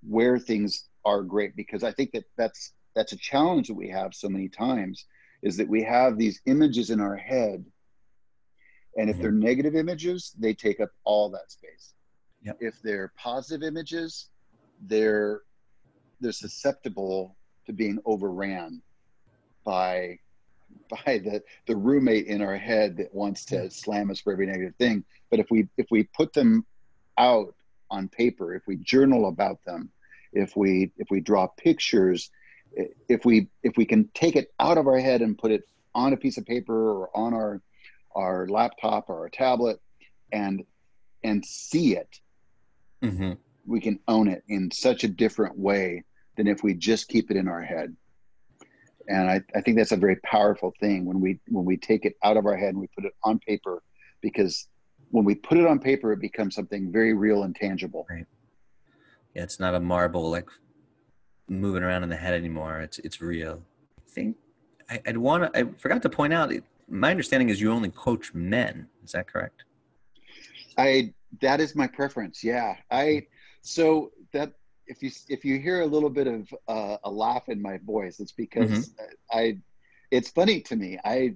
[0.03, 1.55] where things are great.
[1.55, 5.05] Because I think that that's that's a challenge that we have so many times
[5.41, 7.65] is that we have these images in our head,
[8.97, 9.21] and if Mhm.
[9.21, 11.93] they're negative images, they take up all that space.
[12.41, 12.57] Yep.
[12.61, 14.29] If they're positive images,
[14.81, 15.41] they're
[16.21, 18.81] they're susceptible to being overran
[19.63, 20.19] by
[20.89, 24.75] by the the roommate in our head that wants to slam us for every negative
[24.75, 26.65] thing but if we if we put them
[27.17, 27.55] out
[27.89, 29.91] on paper if we journal about them
[30.33, 32.29] if we if we draw pictures
[33.07, 35.63] if we if we can take it out of our head and put it
[35.95, 37.61] on a piece of paper or on our
[38.15, 39.79] our laptop or our tablet
[40.31, 40.63] and
[41.23, 42.19] and see it
[43.01, 43.33] hmm
[43.69, 46.03] we can own it in such a different way
[46.35, 47.95] than if we just keep it in our head.
[49.07, 52.15] And I, I think that's a very powerful thing when we when we take it
[52.23, 53.81] out of our head and we put it on paper,
[54.21, 54.67] because
[55.09, 58.05] when we put it on paper, it becomes something very real and tangible.
[59.35, 60.49] Yeah, it's not a marble like
[61.49, 62.79] moving around in the head anymore.
[62.79, 63.61] It's it's real.
[63.97, 64.37] I think
[64.89, 65.59] I, I'd want to.
[65.59, 66.51] I forgot to point out.
[66.87, 68.87] My understanding is you only coach men.
[69.03, 69.63] Is that correct?
[70.77, 72.43] I that is my preference.
[72.43, 73.27] Yeah, I
[73.61, 74.53] so that
[74.87, 78.19] if you if you hear a little bit of uh, a laugh in my voice,
[78.19, 78.91] it's because
[79.31, 79.57] I.
[80.11, 80.97] It's funny to me.
[81.05, 81.35] I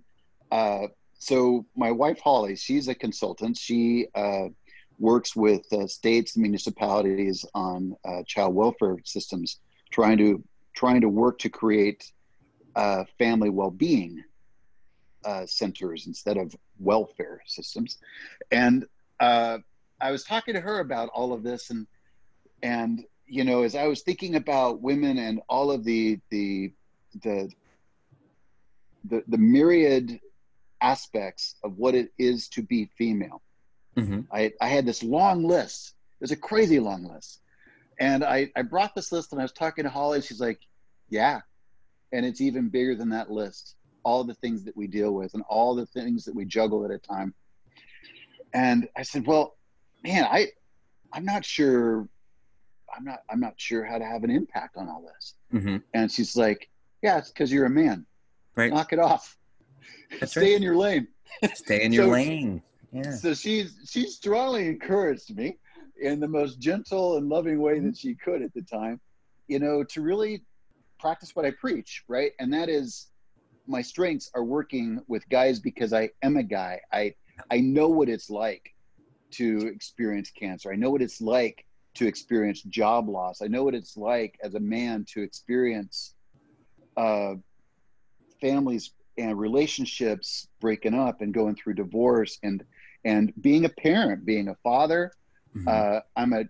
[0.51, 0.87] uh,
[1.19, 3.57] so my wife Holly, she's a consultant.
[3.57, 4.49] She uh,
[4.99, 9.59] works with uh, states and municipalities on uh, child welfare systems,
[9.93, 10.43] trying to
[10.75, 12.11] trying to work to create
[12.75, 14.23] uh, family well-being
[15.23, 17.99] uh, centers instead of welfare systems.
[18.51, 18.85] And
[19.19, 19.59] uh,
[20.01, 21.87] I was talking to her about all of this, and
[22.61, 26.73] and you know, as I was thinking about women and all of the the
[27.21, 27.49] the
[29.05, 30.19] the, the myriad
[30.81, 33.41] aspects of what it is to be female,
[33.97, 34.21] Mm-hmm.
[34.31, 35.93] I, I had this long list.
[36.19, 37.41] It was a crazy long list.
[38.03, 40.21] And I, I brought this list and I was talking to Holly.
[40.21, 40.59] She's like,
[41.09, 41.39] Yeah.
[42.11, 43.75] And it's even bigger than that list.
[44.03, 46.91] All the things that we deal with and all the things that we juggle at
[46.91, 47.33] a time.
[48.53, 49.55] And I said, Well,
[50.03, 50.47] man, I
[51.13, 52.09] I'm not sure
[52.93, 55.35] I'm not I'm not sure how to have an impact on all this.
[55.53, 55.77] Mm-hmm.
[55.93, 56.69] And she's like,
[57.01, 58.05] Yeah, it's because you're a man.
[58.57, 58.73] Right.
[58.73, 59.37] Knock it off.
[60.19, 60.55] That's Stay right.
[60.57, 61.07] in your lane.
[61.53, 62.61] Stay in your lane.
[62.91, 63.11] Yeah.
[63.11, 65.57] So she's she strongly encouraged me
[66.03, 68.99] in the most gentle and loving way that she could at the time,
[69.47, 70.43] you know, to really
[70.99, 72.31] practice what I preach, right?
[72.39, 73.07] And that is
[73.67, 76.81] my strengths are working with guys because I am a guy.
[76.91, 77.13] I
[77.49, 78.73] I know what it's like
[79.31, 80.71] to experience cancer.
[80.71, 83.41] I know what it's like to experience job loss.
[83.41, 86.15] I know what it's like as a man to experience
[86.97, 87.35] uh,
[88.41, 92.63] families and relationships breaking up and going through divorce and
[93.05, 95.11] and being a parent, being a father.
[95.55, 95.67] Mm-hmm.
[95.67, 96.45] Uh, I'm a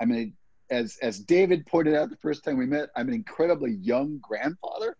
[0.00, 0.32] I'm a
[0.70, 4.96] as as David pointed out the first time we met, I'm an incredibly young grandfather.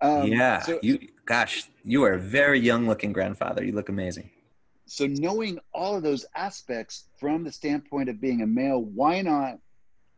[0.00, 3.64] Um, yeah, so, you gosh, you are a very young looking grandfather.
[3.64, 4.30] You look amazing.
[4.86, 9.58] So knowing all of those aspects from the standpoint of being a male, why not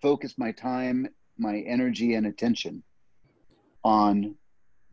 [0.00, 2.82] focus my time, my energy, and attention
[3.84, 4.34] on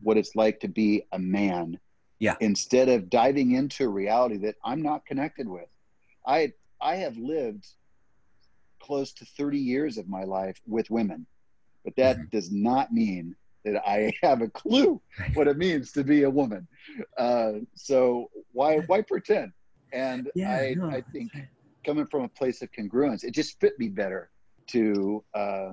[0.02, 1.80] what it's like to be a man?
[2.18, 2.36] Yeah.
[2.40, 5.68] Instead of diving into reality that I'm not connected with.
[6.26, 7.66] I I have lived
[8.80, 11.26] close to 30 years of my life with women.
[11.84, 12.28] But that mm-hmm.
[12.32, 15.00] does not mean that I have a clue
[15.34, 16.66] what it means to be a woman.
[17.16, 19.52] Uh, so why why pretend?
[19.92, 21.32] And yeah, I no, I think
[21.84, 24.30] coming from a place of congruence, it just fit me better
[24.68, 25.70] to uh,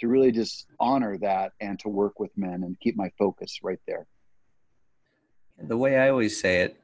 [0.00, 3.80] to really just honor that and to work with men and keep my focus right
[3.86, 4.06] there.
[5.58, 6.81] The way I always say it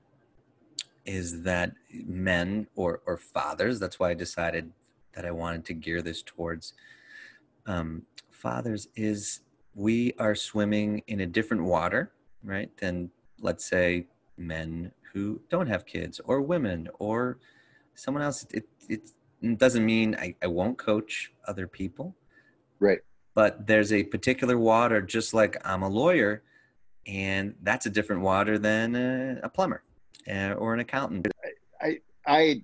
[1.08, 3.80] is that men or or fathers.
[3.80, 4.70] That's why I decided
[5.14, 6.74] that I wanted to gear this towards
[7.66, 9.40] um, fathers is
[9.74, 12.12] we are swimming in a different water,
[12.44, 17.38] right, than let's say men who don't have kids or women or
[17.94, 18.46] someone else.
[18.52, 22.14] It, it, it doesn't mean I, I won't coach other people.
[22.80, 23.00] Right.
[23.34, 26.42] But there's a particular water, just like I'm a lawyer,
[27.06, 29.82] and that's a different water than a, a plumber
[30.30, 31.28] uh, or an accountant.
[31.80, 32.62] I, I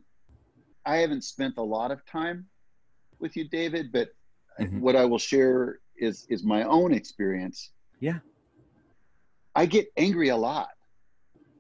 [0.87, 2.47] I haven't spent a lot of time
[3.19, 4.09] with you, David, but
[4.61, 4.81] mm-hmm.
[4.81, 7.71] what I will share is is my own experience.
[8.01, 8.19] Yeah.
[9.55, 10.71] I get angry a lot,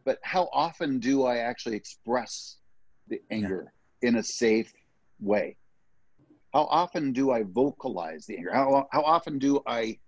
[0.04, 2.56] but how often do I actually express
[3.08, 4.08] the anger yeah.
[4.08, 4.72] in a safe
[5.20, 5.56] way?
[6.52, 8.52] How often do I vocalize the anger?
[8.52, 9.98] How how often do I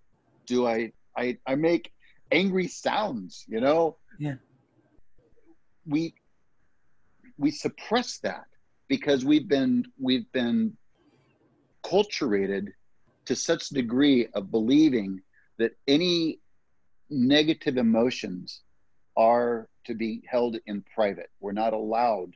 [0.46, 1.92] do I I I make
[2.32, 3.96] angry sounds, you know?
[4.18, 4.36] Yeah.
[5.86, 6.14] We
[7.38, 8.46] we suppress that
[8.88, 10.76] because we've been we've been
[11.84, 12.68] culturated
[13.26, 15.20] to such degree of believing
[15.58, 16.40] that any
[17.10, 18.62] negative emotions
[19.16, 21.30] are to be held in private.
[21.40, 22.32] We're not allowed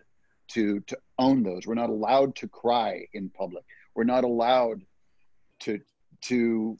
[0.52, 1.66] to to own those.
[1.66, 3.64] We're not allowed to cry in public.
[3.94, 4.82] We're not allowed
[5.60, 5.80] to
[6.22, 6.76] to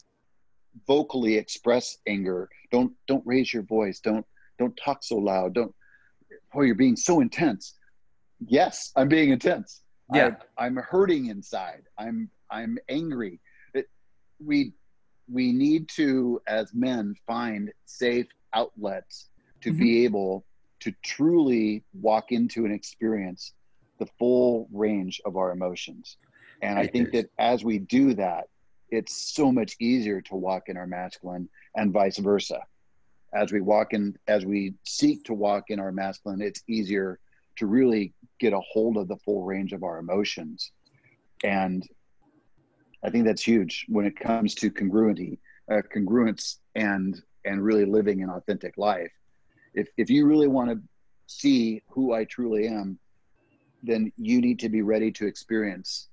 [0.87, 2.49] vocally express anger.
[2.71, 3.99] Don't don't raise your voice.
[3.99, 4.25] Don't
[4.59, 5.53] don't talk so loud.
[5.53, 5.73] Don't
[6.53, 7.75] oh you're being so intense
[8.47, 9.81] yes, I'm being intense.
[10.13, 10.35] Yeah.
[10.57, 11.83] I, am hurting inside.
[11.97, 13.39] I'm I'm angry.
[13.73, 13.87] It,
[14.43, 14.73] we
[15.31, 19.29] we need to, as men, find safe outlets
[19.61, 19.79] to mm-hmm.
[19.79, 20.45] be able
[20.81, 23.53] to truly walk into and experience
[23.99, 26.17] the full range of our emotions.
[26.61, 28.45] And I think that as we do that,
[28.89, 32.59] it's so much easier to walk in our masculine and vice versa.
[33.33, 37.19] As we walk in, as we seek to walk in our masculine, it's easier
[37.57, 40.71] to really get a hold of the full range of our emotions.
[41.43, 41.87] And
[43.03, 45.39] I think that's huge when it comes to congruity,
[45.71, 49.11] uh, congruence, and and really living an authentic life.
[49.73, 50.81] If if you really want to
[51.27, 52.99] see who I truly am,
[53.81, 56.09] then you need to be ready to experience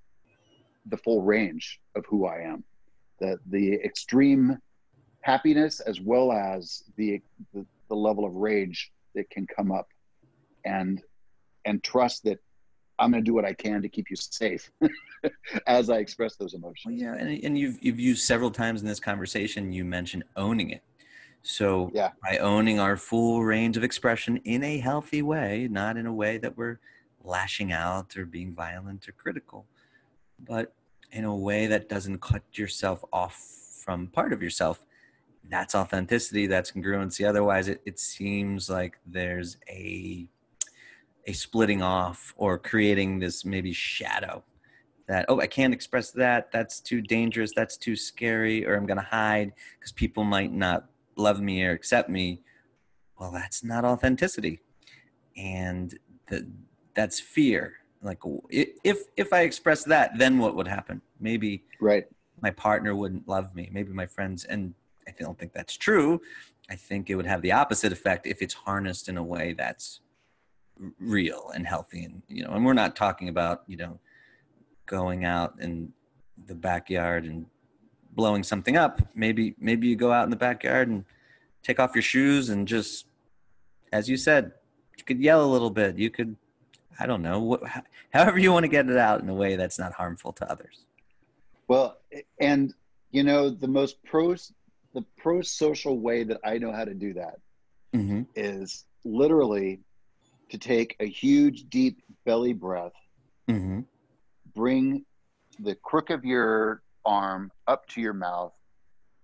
[0.86, 2.64] the full range of who I am,
[3.20, 4.58] the the extreme
[5.22, 7.20] happiness as well as the
[7.52, 9.88] the, the level of rage that can come up,
[10.64, 11.02] and
[11.64, 12.38] and trust that
[12.98, 14.70] I'm going to do what I can to keep you safe
[15.66, 16.84] as I express those emotions.
[16.86, 19.72] Well, yeah, and, and you've you've used several times in this conversation.
[19.72, 20.82] You mentioned owning it.
[21.42, 22.10] So yeah.
[22.22, 26.38] by owning our full range of expression in a healthy way, not in a way
[26.38, 26.80] that we're
[27.24, 29.66] lashing out or being violent or critical,
[30.38, 30.74] but
[31.12, 33.36] in a way that doesn't cut yourself off
[33.84, 34.84] from part of yourself.
[35.50, 36.46] That's authenticity.
[36.46, 37.26] That's congruency.
[37.26, 40.28] Otherwise, it, it seems like there's a
[41.26, 44.42] a splitting off or creating this maybe shadow
[45.08, 46.50] that oh i can't express that.
[46.52, 47.52] That's too dangerous.
[47.54, 50.86] That's too scary or i'm going to hide because people might not
[51.16, 52.42] love me or accept me.
[53.18, 54.60] Well that's not authenticity.
[55.36, 56.46] And the,
[56.94, 57.74] that's fear.
[58.02, 58.20] Like
[58.50, 61.00] if if i express that then what would happen?
[61.20, 62.04] Maybe right.
[62.40, 63.70] my partner wouldn't love me.
[63.72, 64.74] Maybe my friends and
[65.08, 66.20] i don't think that's true
[66.70, 70.00] i think it would have the opposite effect if it's harnessed in a way that's
[71.00, 73.98] real and healthy and you know and we're not talking about you know
[74.86, 75.92] going out in
[76.46, 77.46] the backyard and
[78.12, 81.04] blowing something up maybe maybe you go out in the backyard and
[81.62, 83.08] take off your shoes and just
[83.92, 84.52] as you said,
[84.96, 85.98] you could yell a little bit.
[85.98, 86.36] You could,
[86.98, 87.62] I don't know, what,
[88.12, 90.84] however you want to get it out in a way that's not harmful to others.
[91.68, 91.98] Well,
[92.40, 92.74] and
[93.10, 94.34] you know, the most pro,
[94.94, 97.36] the pro social way that I know how to do that
[97.96, 98.22] Mm-hmm.
[98.36, 99.80] is literally
[100.50, 102.92] to take a huge, deep belly breath,
[103.50, 103.80] Mm-hmm.
[104.54, 105.04] bring
[105.60, 108.52] the crook of your arm up to your mouth,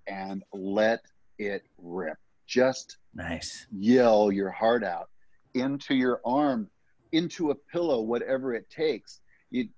[0.07, 1.01] and let
[1.39, 2.17] it rip.
[2.47, 3.67] Just Nice.
[3.71, 5.09] yell your heart out
[5.55, 6.69] into your arm,
[7.13, 9.21] into a pillow, whatever it takes.
[9.51, 9.69] You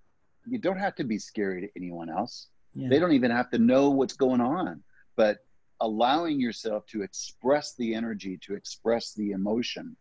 [0.49, 2.47] you don't have to be scary to anyone else.
[2.75, 2.89] Yeah.
[2.89, 4.83] They don't even have to know what's going on,
[5.17, 5.39] but
[5.81, 9.97] allowing yourself to express the energy, to express the emotion.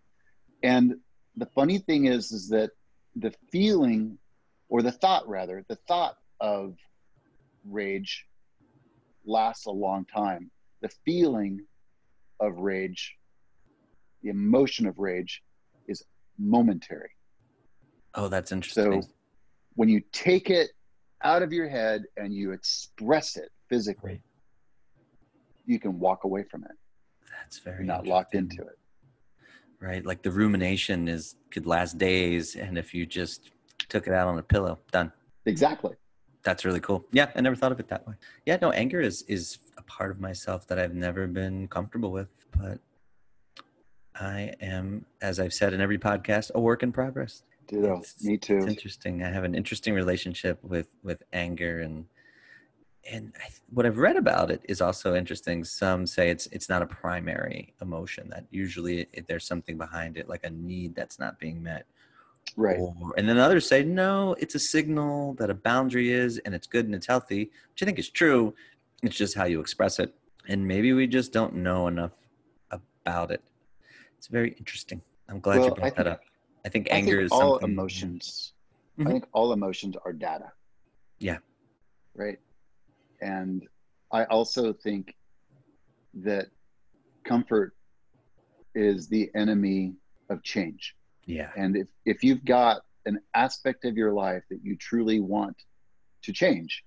[0.63, 0.95] And
[1.35, 2.71] the funny thing is is that
[3.15, 4.17] the feeling
[4.69, 6.75] or the thought rather, the thought of
[7.63, 8.25] rage
[9.25, 10.51] lasts a long time.
[10.81, 11.65] The feeling
[12.39, 13.15] of rage,
[14.21, 15.41] the emotion of rage
[15.87, 16.03] is
[16.37, 17.11] momentary.
[18.13, 19.01] Oh, that's interesting.
[19.03, 19.07] So
[19.75, 20.69] when you take it
[21.23, 24.21] out of your head and you express it physically.
[25.65, 26.71] You can walk away from it.
[27.41, 28.77] that's very You're not locked into it.
[29.79, 30.05] Right.
[30.05, 33.51] Like the rumination is could last days, and if you just
[33.89, 35.11] took it out on a pillow, done.
[35.45, 35.95] Exactly.
[36.43, 37.05] That's really cool.
[37.11, 38.13] Yeah, I never thought of it that way.
[38.45, 42.29] Yeah, no, anger is is a part of myself that I've never been comfortable with,
[42.57, 42.79] but
[44.15, 47.43] I am, as I've said in every podcast, a work in progress.
[47.67, 47.97] Ditto.
[47.97, 48.57] It's- Me too.
[48.57, 49.23] It's interesting.
[49.23, 52.05] I have an interesting relationship with with anger and
[53.11, 55.63] and I, what I've read about it is also interesting.
[55.63, 58.29] Some say it's it's not a primary emotion.
[58.29, 61.85] That usually it, there's something behind it, like a need that's not being met.
[62.55, 62.77] Right.
[62.79, 66.67] Or, and then others say no, it's a signal that a boundary is, and it's
[66.67, 68.53] good and it's healthy, which I think is true.
[69.03, 70.15] It's just how you express it,
[70.47, 72.11] and maybe we just don't know enough
[72.71, 73.43] about it.
[74.17, 75.01] It's very interesting.
[75.29, 76.21] I'm glad Well, you brought that up.
[76.65, 77.71] I think I anger think is all something.
[77.73, 78.53] emotions.
[78.97, 79.07] Mhm.
[79.07, 80.51] I think all emotions are data.
[81.19, 81.37] Yeah.
[82.15, 82.39] Right.
[83.25, 83.63] And
[84.11, 85.15] I also think
[86.13, 86.45] that
[87.23, 87.73] comfort
[88.75, 89.95] is the enemy
[90.29, 90.93] of change.
[91.25, 91.49] Yeah.
[91.57, 95.55] And if, if you've got an aspect of your life that you truly want
[96.23, 96.83] to change,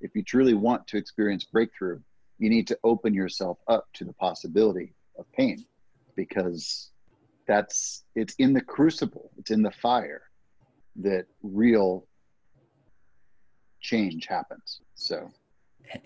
[0.00, 2.00] if you truly want to experience breakthrough,
[2.38, 5.66] you need to open yourself up to the possibility of pain
[6.16, 6.92] because
[7.46, 10.22] that's it's in the crucible, it's in the fire
[10.96, 12.06] that real
[13.80, 14.80] change happens.
[14.94, 15.30] So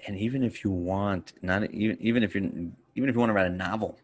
[0.07, 3.35] and- even if you want not even even if you're even if you want to
[3.35, 3.99] write a novel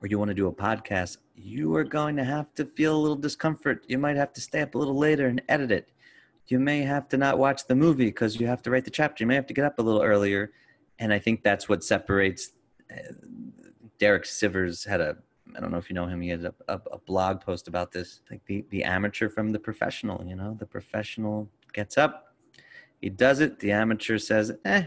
[0.00, 3.00] or you want to do a podcast you are going to have to feel a
[3.00, 3.84] little discomfort.
[3.88, 5.90] You might have to stay up a little later and edit it.
[6.46, 9.24] You may have to not watch the movie because you have to write the chapter.
[9.24, 10.52] You may have to get up a little earlier.
[10.98, 12.52] And i think that's what separates
[12.90, 13.12] uh,
[13.98, 15.16] derek sivers had a
[15.56, 17.90] i don't know if you know him he had a, a, a blog post about
[17.90, 22.34] this like the, the amateur from the professional you know the professional gets up
[23.00, 24.84] he does it the amateur says eh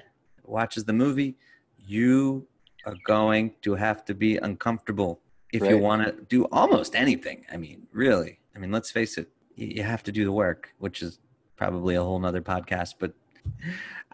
[0.48, 1.36] watches the movie,
[1.78, 2.48] you
[2.86, 5.20] are going to have to be uncomfortable
[5.54, 7.46] if you want to do almost anything.
[7.52, 8.40] I mean, really.
[8.56, 11.20] I mean, let's face it, you, have to do the work, which is
[11.56, 12.96] probably a whole nother podcast.
[13.00, 13.14] But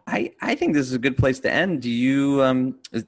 [0.08, 1.82] I I think this is a good place to end.
[1.82, 3.06] Do you um is-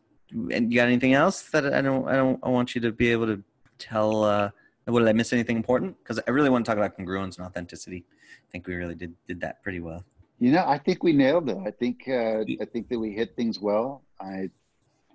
[0.52, 3.10] and you got anything else that I don't I don't I want you to be
[3.12, 3.42] able to
[3.78, 4.50] tell uh
[4.86, 5.98] what did I miss anything important?
[6.00, 8.06] Because I really want to talk about congruence and authenticity.
[8.48, 10.04] I think we really did did that pretty well.
[10.40, 11.58] You know, I think we nailed it.
[11.66, 14.04] I think uh, I think that we hit things well.
[14.20, 14.50] I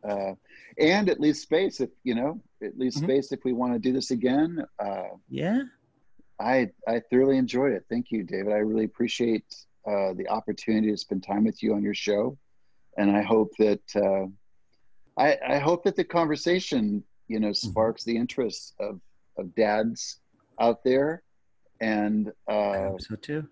[0.03, 0.35] uh,
[0.79, 3.05] and at least space if you know it leaves Mhm.
[3.05, 4.65] space if we want to do this again.
[4.79, 5.63] Uh, Yeah.
[6.41, 7.85] I I thoroughly enjoyed it.
[7.91, 8.53] Thank you, David.
[8.53, 9.45] I really appreciate
[9.87, 12.39] uh, the opportunity to spend time with you on your show,
[12.97, 14.27] and I hope that uh,
[15.19, 19.01] I I hope that the conversation you know sparks the interest of
[19.37, 20.21] of dads
[20.59, 21.23] out there
[21.81, 23.49] and I uh, hope so too.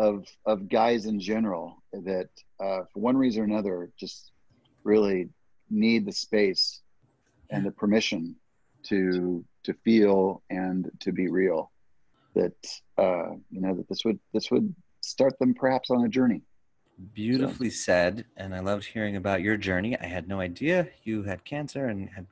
[0.00, 4.32] Of of guys in general that uh, for one reason or another just
[4.82, 5.28] really
[5.68, 6.80] need the space
[7.50, 8.34] and the permission
[8.82, 11.70] to to feel and to be real
[12.34, 12.56] that
[12.96, 16.42] uh, you know that this would this would start them perhaps on a journey
[17.14, 18.26] Beautifully said.
[18.36, 19.98] And I loved hearing about your journey.
[19.98, 22.26] I had no idea you had cancer and had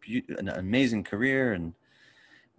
[0.00, 1.74] beau- an amazing career and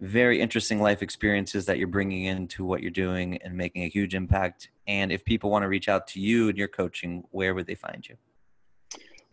[0.00, 4.14] very interesting life experiences that you're bringing into what you're doing and making a huge
[4.14, 4.70] impact.
[4.86, 7.74] And if people want to reach out to you and your coaching, where would they
[7.74, 8.16] find you?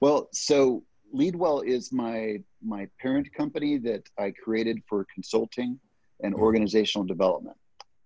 [0.02, 5.80] well so leadwell is my my parent company that i created for consulting
[6.22, 6.40] and Mhm.
[6.40, 7.56] organizational development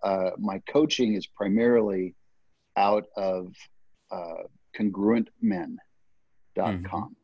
[0.03, 2.13] uh, my coaching is primarily
[2.77, 3.53] out of
[4.11, 4.43] uh,
[6.57, 7.15] congruentmen.com.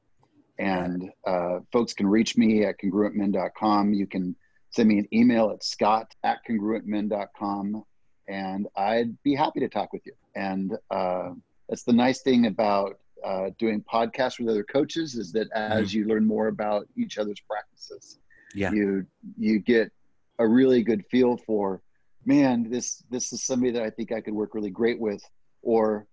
[0.57, 3.93] And uh, folks can reach me at congruentmen.com.
[3.93, 4.35] You can
[4.75, 7.83] send me an email at scott at congruentmen.com
[8.27, 10.13] and I'd be happy to talk with you.
[10.35, 11.31] And uh,
[11.69, 15.99] that's the nice thing about uh, doing podcasts with other coaches is that as mm-hmm.
[15.99, 18.19] you learn more about each other's practices,
[18.53, 18.71] yeah.
[18.71, 19.05] you
[19.37, 19.91] you get
[20.39, 21.81] a really good feel for,
[22.25, 25.23] man, this this is somebody that I think I could work really great with,
[25.61, 26.05] or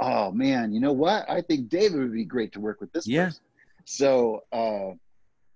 [0.00, 1.28] oh man, you know what?
[1.30, 3.26] I think David would be great to work with this yeah.
[3.26, 3.42] person.
[3.84, 4.90] So uh,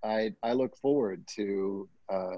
[0.05, 2.37] I I look forward to uh,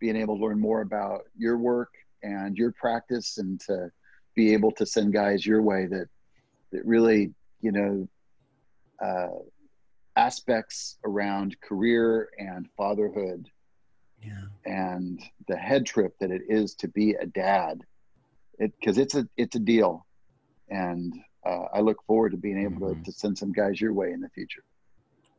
[0.00, 1.90] being able to learn more about your work
[2.22, 3.90] and your practice and to
[4.34, 6.08] be able to send guys your way that
[6.72, 8.08] that really you know
[9.02, 9.38] uh,
[10.16, 13.48] aspects around career and fatherhood
[14.22, 14.44] yeah.
[14.64, 17.80] and the head trip that it is to be a dad
[18.58, 20.06] it because it's a it's a deal
[20.70, 21.14] and
[21.46, 23.02] uh, i look forward to being able mm-hmm.
[23.02, 24.64] to, to send some guys your way in the future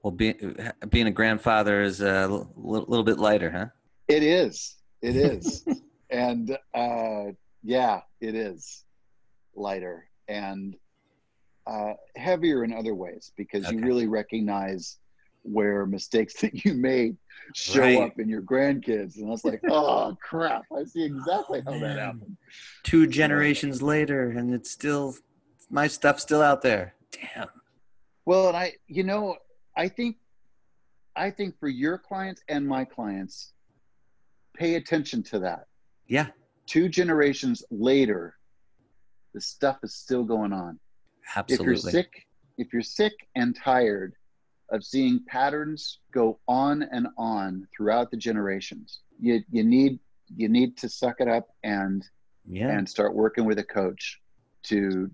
[0.06, 0.56] well being
[0.89, 3.66] being a grandfather is a l- little bit lighter huh
[4.08, 5.66] it is it is
[6.10, 7.26] and uh,
[7.64, 8.84] yeah, it is
[9.56, 10.76] lighter and
[11.68, 13.76] uh, heavier in other ways because okay.
[13.76, 14.97] you really recognize
[15.43, 17.18] where mistakes that you made
[17.53, 18.01] show right.
[18.01, 19.18] up in your grandkids.
[19.18, 22.38] And I was like, oh crap, I see exactly how that happened.
[22.84, 25.16] Two generations later, and it's still
[25.70, 26.93] my stuff's still out there.
[27.12, 27.47] Damn.
[28.26, 29.38] Well, and I, you know,
[29.76, 30.18] I think,
[31.16, 33.54] I think for your clients and my clients,
[34.56, 35.68] pay attention to that.
[36.08, 36.28] Yeah.
[36.66, 38.36] Two generations later,
[39.34, 40.80] the stuff is still going on.
[41.36, 41.64] Absolutely.
[41.64, 44.14] If you're sick, if you're sick and tired
[44.72, 50.00] of seeing patterns go on and on throughout the generations, you you need
[50.36, 52.04] you need to suck it up and
[52.48, 52.70] yeah.
[52.70, 54.20] and start working with a coach
[54.64, 55.12] to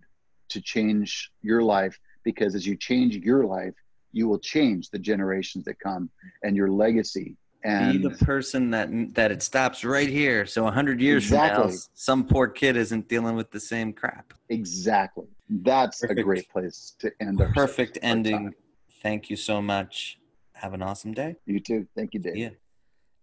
[0.49, 3.73] to change your life because as you change your life,
[4.11, 6.09] you will change the generations that come
[6.43, 10.45] and your legacy and be the person that that it stops right here.
[10.45, 11.63] So a hundred years exactly.
[11.63, 14.33] from now, some poor kid isn't dealing with the same crap.
[14.49, 15.27] Exactly.
[15.49, 16.19] That's Perfect.
[16.19, 17.41] a great place to end.
[17.41, 18.53] Our Perfect ending.
[19.01, 20.19] Thank you so much.
[20.53, 21.35] Have an awesome day.
[21.45, 21.87] You too.
[21.95, 22.37] Thank you, Dave.
[22.37, 22.49] Yeah.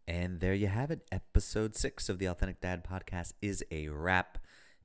[0.06, 1.06] And there you have it.
[1.12, 4.38] Episode six of the Authentic Dad podcast is a wrap.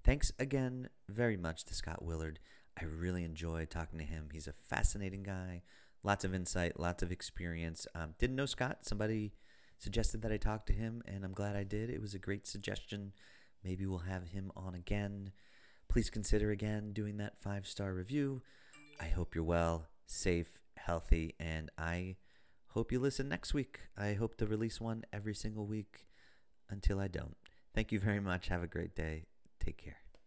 [0.04, 2.40] Thanks again very much to Scott Willard.
[2.80, 4.30] I really enjoyed talking to him.
[4.34, 5.62] He's a fascinating guy,
[6.04, 7.88] lots of insight, lots of experience.
[7.96, 8.80] Um, didn't know Scott.
[8.82, 9.34] Somebody
[9.80, 11.90] suggested that I talk to him, and I'm glad I did.
[11.90, 13.14] It was a great suggestion.
[13.64, 15.32] Maybe we'll have him on again.
[15.90, 18.42] Please consider again doing that five star review.
[19.00, 22.18] I hope you're well, safe, healthy, and I
[22.68, 23.80] hope you listen next week.
[23.98, 26.08] I hope to release one every single week
[26.70, 27.36] until I don't.
[27.74, 28.48] Thank you very much.
[28.48, 29.26] Have a great day.
[29.60, 30.03] Take care.